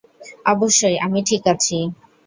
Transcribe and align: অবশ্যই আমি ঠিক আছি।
অবশ্যই 0.45 0.97
আমি 0.97 1.19
ঠিক 1.23 1.43
আছি। 1.47 1.77